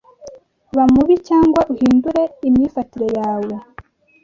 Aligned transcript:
“Ba 0.75 0.83
mubi 0.93 1.15
Cyangwa 1.27 1.61
uhindure 1.73 2.21
imyifatire 2.47 3.07
yawe 3.17 3.53